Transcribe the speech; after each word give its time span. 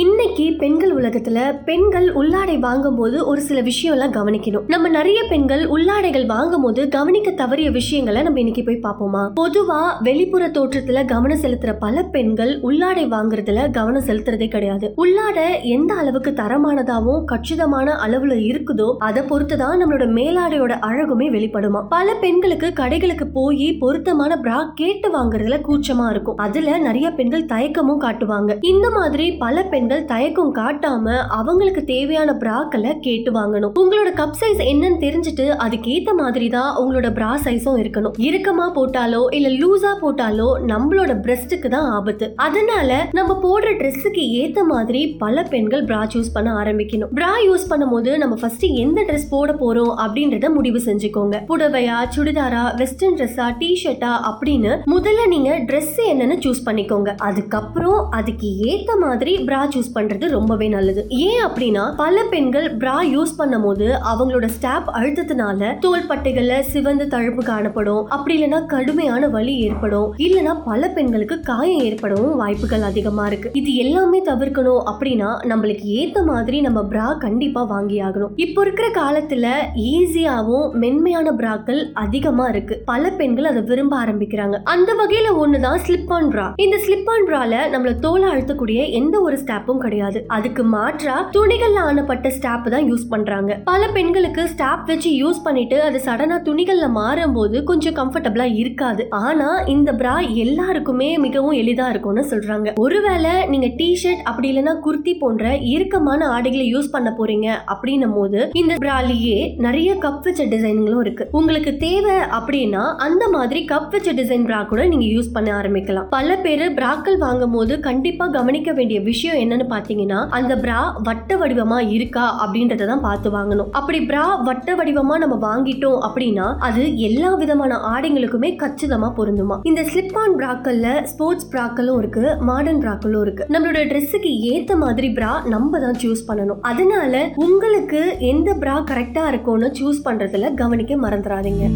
இன்னைக்கு 0.00 0.54
பெண்கள் 0.58 0.94
உலகத்துல 0.94 1.64
பெண்கள் 1.64 2.14
உள்ளாடை 2.14 2.58
வாங்கும்போது 2.58 3.26
ஒரு 3.26 3.40
சில 3.40 3.62
விஷயம்லாம் 3.62 4.10
கவனிக்கணும். 4.10 4.64
நம்ம 4.66 4.88
நிறைய 4.88 5.24
பெண்கள் 5.28 5.68
உள்ளாடைகள் 5.68 6.26
வாங்கும்போது 6.26 6.88
கவனிக்க 6.88 7.30
தவறிய 7.30 7.70
விஷயங்களை 7.70 8.22
நம்ம 8.22 8.40
இன்னைக்கு 8.40 8.64
போய் 8.64 8.80
பார்ப்போமா? 8.82 9.32
பொதுவா 9.40 10.02
வெளிப்புற 10.02 10.48
தோற்றத்துல 10.48 11.04
கவனம் 11.04 11.40
செலுத்துற 11.40 11.76
பல 11.78 12.02
பெண்கள் 12.02 12.60
உள்ளாடை 12.60 13.04
வாங்குறதுல 13.08 13.70
கவனம் 13.70 14.04
செலுத்துறதே 14.04 14.48
கிடையாது. 14.48 14.94
உள்ளாடை 14.96 15.62
எந்த 15.62 15.94
அளவுக்கு 15.94 16.30
தரமானதாவும் 16.30 17.24
கச்சிதமான 17.24 17.96
அளவுல 18.06 18.36
இருக்குதோ 18.44 18.96
அதை 18.98 19.22
பொறுத்துதான் 19.22 19.80
நம்மளோட 19.84 20.08
மேலாடையோட 20.10 20.78
அழகுமே 20.80 21.28
வெளிப்படுமா? 21.30 21.86
பல 21.88 22.14
பெண்களுக்கு 22.14 22.66
கடைகளுக்கு 22.66 23.24
போய் 23.32 23.76
பொருத்தமான 23.78 24.40
பிரா 24.42 24.70
கேட்டு 24.74 25.18
வாங்குறதுல 25.18 25.60
கூச்சமா 25.68 26.10
இருக்கும். 26.10 26.36
அதுல 26.36 26.78
நிறைய 26.78 27.10
பெண்கள் 27.10 27.44
தயக்கமும் 27.44 28.00
காட்டுவாங்க. 28.00 28.56
இந்த 28.60 28.90
மாதிரி 28.90 29.36
பல 29.36 29.62
பெண்கள் 29.62 29.88
தயக்கம் 30.10 30.54
காட்டாம 30.54 31.16
அவங்களுக்கு 31.38 31.84
தேவையான 31.84 32.36
பிராக்களை 32.42 32.92
கேட்டு 33.06 33.30
வாங்கணும். 33.38 33.72
உங்களோட 33.82 34.10
கப் 34.20 34.38
சைஸ் 34.40 34.60
என்னன்னு 34.72 34.98
தெரிஞ்சுட்டு 35.06 35.46
அதுக்கேத்த 35.64 36.14
மாதிரி 36.20 36.48
தான் 36.48 36.70
உங்களோட 36.82 37.08
பிரா 37.18 37.30
சைஸும் 37.44 37.78
இருக்கணும். 37.82 38.14
இறுக்கமா 38.28 38.66
போட்டாலோ 38.78 39.22
இல்ல 39.38 39.48
லூசா 39.60 39.92
போட்டாலோ 40.02 40.48
நம்மளோட 40.72 41.12
பிரஸ்டுக்கு 41.26 41.68
தான் 41.68 41.88
ஆபத்து. 41.90 42.28
அதனால 42.46 43.00
நம்ம 43.18 43.38
போடுற 43.44 43.70
ட்ரெஸ்ஸுக்கு 43.80 44.24
ஏத்த 44.40 44.64
மாதிரி 44.72 45.02
பல 45.24 45.42
பெண்கள் 45.42 45.84
பிரா 45.84 46.02
சூஸ் 46.14 46.32
பண்ண 46.34 46.50
ஆரம்பிக்கணும். 46.62 47.12
பிரா 47.18 47.32
யூஸ் 47.48 47.68
பண்ணும்போது 47.70 48.16
நம்ம 48.24 48.34
ஃபர்ஸ்ட் 48.42 48.66
எந்த 48.84 49.04
ட்ரெஸ் 49.08 49.28
போட 49.30 49.52
போறோம் 49.62 49.94
அப்படின்றத 50.04 50.52
முடிவு 50.56 50.82
செஞ்சுக்கோங்க. 50.88 51.36
புடவையா 51.50 51.98
சுடிதாரா 52.16 52.64
வெஸ்டர்ன் 52.80 53.16
ட்ரெஸ்ஸா 53.20 53.48
டி 53.58 53.70
ஷர்ட்டா 53.82 54.12
அப்படின்னு 54.30 54.72
முதல்ல 54.94 55.26
நீங்க 55.34 55.50
ட்ரெஸ் 55.70 55.96
என்னன்னு 56.12 56.36
சூஸ் 56.44 56.64
பண்ணிக்கோங்க. 56.68 57.10
அதுக்கப்புறம் 57.28 58.00
அதுக்கு 58.18 58.48
ஏத்த 58.72 58.98
மாதிரி 59.04 59.32
பிரா 59.48 59.62
சூஸ் 59.72 59.79
பண்றது 59.94 60.28
ரொம்பவே 60.28 60.68
நல்லது. 60.68 61.06
ஏன் 61.08 61.44
அப்படின்னா 61.44 61.94
பல 61.96 62.24
பெண்கள் 62.30 62.76
பிரா 62.76 62.96
யூஸ் 63.14 63.34
பண்ணும்போது 63.38 63.92
அவங்களோட 64.12 64.46
ஸ்டாப் 64.46 64.88
அழுத்தத்தினால 64.88 65.72
தோள்பட்டைகள்ல 65.86 66.60
சிவந்து 66.60 67.08
தழுப்பு 67.08 67.44
காணப்படும். 67.44 68.08
அப்படி 68.08 68.42
இல்லைன்னா 68.42 68.66
கடுமையான 68.66 69.28
வலி 69.28 69.58
ஏற்படும். 69.58 70.14
இல்லைன்னா 70.18 70.62
பல 70.64 70.88
பெண்களுக்கு 70.88 71.40
காயம் 71.40 71.80
ஏற்படவும் 71.80 72.36
வாய்ப்புகள் 72.36 72.82
அதிகமா 72.82 73.26
இருக்கு. 73.26 73.50
இது 73.52 73.74
எல்லாமே 73.74 74.24
தவிர்க்கணும் 74.24 74.82
அப்படின்னா 74.92 75.30
நம்மளுக்கு 75.48 75.86
ஏத்த 76.00 76.24
மாதிரி 76.24 76.60
நம்ம 76.60 76.82
பிரா 76.82 77.18
கண்டிப்பா 77.18 77.62
வாங்கி 77.62 78.00
ஆகணும் 78.00 78.32
இப்போ 78.36 78.62
இருக்கிற 78.62 78.88
காலத்துல 78.88 79.48
ஈஸியாவும் 79.76 80.72
மென்மையான 80.72 81.32
பிராக்கள் 81.32 81.92
அதிகமா 81.92 82.48
இருக்கு. 82.48 82.82
பல 82.84 83.10
பெண்கள் 83.10 83.44
அதை 83.44 83.62
விரும்ப 83.62 84.04
ஆரம்பிக்கிறாங்க. 84.04 84.58
அந்த 84.64 84.92
வகையில 84.92 85.28
ஒண்ணுதான் 85.42 85.78
ஸ்லிப் 85.86 86.08
ஆன் 86.08 86.28
பிரா 86.28 86.52
இந்த 86.56 86.76
ஸ்லிப் 86.76 87.10
ஆன் 87.10 87.26
பிரால 87.26 87.54
நம்மள 87.74 87.94
தோலை 87.98 88.28
அழுத்தக்கூடிய 88.28 88.90
எந்த 88.90 89.20
ஒரு 89.20 89.38
ஸ்டாப் 89.38 89.69
ஸ்டாப்பும் 89.70 89.84
கிடையாது. 89.84 90.18
அதுக்கு 90.36 90.62
மாற்றா 90.74 91.16
துணிகள்ல 91.36 91.78
ஆனப்பட்ட 91.88 92.28
ஸ்டாப் 92.36 92.66
தான் 92.74 92.86
யூஸ் 92.90 93.04
பண்றாங்க. 93.12 93.50
பல 93.70 93.82
பெண்களுக்கு 93.96 94.42
ஸ்டாப் 94.52 94.84
வச்சு 94.90 95.10
யூஸ் 95.22 95.40
பண்ணிட்டு 95.46 95.76
அது 95.88 95.98
சடனா 96.06 96.36
துணிகள்ல 96.48 96.86
மாறும்போது 96.98 97.56
கொஞ்சம் 97.70 97.96
கம்ஃபர்டபுளா 98.00 98.46
இருக்காது. 98.62 99.02
ஆனா 99.24 99.48
இந்த 99.74 99.90
பிரா 100.00 100.14
எல்லாருக்குமே 100.44 101.10
மிகவும் 101.26 101.58
எளிதா 101.62 101.86
இருக்கும்னு 101.94 102.24
சொல்றாங்க. 102.32 102.68
ஒருவேளை 102.84 103.32
நீங்க 103.52 103.68
டி 103.80 103.88
ஷர்ட் 104.02 104.24
அப்படி 104.30 104.48
இல்லைன்னா 104.52 104.74
குர்த்தி 104.86 105.14
போன்ற 105.22 105.52
இறுக்கமான 105.74 106.28
ஆடைகளை 106.36 106.66
யூஸ் 106.74 106.92
பண்ண 106.94 107.08
போறீங்க 107.18 107.48
அப்படின்னும் 107.74 108.16
போது 108.18 108.40
இந்த 108.62 108.74
பிராலியே 108.84 109.38
நிறைய 109.66 109.90
கப் 110.06 110.24
வச்ச 110.26 110.42
டிசைன்களும் 110.54 111.02
இருக்கு. 111.06 111.26
உங்களுக்கு 111.40 111.74
தேவை 111.86 112.16
அப்படின்னா 112.38 112.84
அந்த 113.08 113.24
மாதிரி 113.36 113.62
கப் 113.72 113.92
வச்ச 113.94 114.10
டிசைன் 114.20 114.46
பிரா 114.48 114.60
கூட 114.72 114.82
நீங்க 114.92 115.06
யூஸ் 115.14 115.34
பண்ண 115.36 115.48
ஆரம்பிக்கலாம். 115.60 116.08
பல 116.16 116.28
பேர் 116.44 116.66
பிராக்கள் 116.78 117.18
வாங்கும் 117.26 117.54
போது 117.56 117.72
கண்டிப்பா 117.88 118.24
கவனிக்க 118.38 118.70
வேண்டிய 118.78 118.98
விஷயம் 119.08 119.38
என்னன்னு 119.60 119.74
பாத்தீங்கன்னா 119.74 120.18
அந்த 120.38 120.52
பிரா 120.62 120.78
வட்ட 121.08 121.36
வடிவமா 121.40 121.78
இருக்கா 121.96 122.24
அப்படின்றத 122.44 122.86
தான் 122.90 123.04
பார்த்து 123.06 123.28
வாங்கணும். 123.36 123.68
அப்படி 123.78 123.98
பிரா 124.10 124.24
வட்ட 124.48 124.74
வடிவமா 124.78 125.14
நம்ம 125.22 125.36
வாங்கிட்டோம் 125.48 125.98
அப்படின்னா 126.06 126.46
அது 126.68 126.82
எல்லா 127.08 127.30
விதமான 127.42 127.78
ஆடைங்களுக்குமே 127.92 128.50
கச்சிதமா 128.62 129.10
பொருந்துமா. 129.18 129.58
இந்த 129.70 129.82
ஸ்லிப் 129.90 130.16
ஆன் 130.22 130.36
பிராக்கல்ல 130.40 130.88
ஸ்போர்ட்ஸ் 131.12 131.50
பிராக்களும் 131.52 132.00
இருக்கு 132.02 132.24
மாடர்ன் 132.50 132.82
பிராக்களும் 132.84 133.24
இருக்கு. 133.26 133.46
நம்மளோட 133.54 133.84
ட்ரெஸ்ஸுக்கு 133.92 134.32
ஏத்த 134.52 134.72
மாதிரி 134.84 135.10
பிரா 135.18 135.32
நம்ம 135.54 135.80
தான் 135.86 136.00
சூஸ் 136.04 136.26
பண்ணணும். 136.30 136.62
அதனால 136.72 137.22
உங்களுக்கு 137.46 138.02
எந்த 138.32 138.50
பிரா 138.64 138.76
கரெக்டா 138.92 139.24
இருக்கும்னு 139.32 139.70
சூஸ் 139.80 140.04
பண்றதுல 140.08 140.54
கவனிக்க 140.62 140.94
மறந்துடாதீங்க 141.06 141.66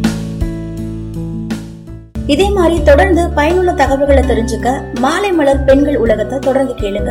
இதே 2.32 2.47
மாதிரி 2.56 2.76
தொடர்ந்து 2.88 3.22
பயனுள்ள 3.38 3.72
தகவல்களை 3.81 4.22
தெரிஞ்சுக்க 4.28 4.69
மாலை 5.04 5.31
மலர் 5.38 5.64
பெண்கள் 5.66 5.98
உலகத்தை 6.04 6.37
தொடர்ந்து 6.47 6.75
கேளுங்க. 6.82 7.10